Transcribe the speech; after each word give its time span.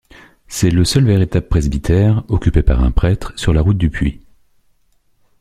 C’est 0.47 0.71
le 0.71 0.83
seul 0.83 1.03
véritable 1.05 1.47
presbytère, 1.47 2.23
occupé 2.27 2.63
par 2.63 2.83
un 2.83 2.89
prêtre, 2.89 3.33
sur 3.35 3.53
la 3.53 3.61
route 3.61 3.77
du 3.77 3.91
Puy. 3.91 4.19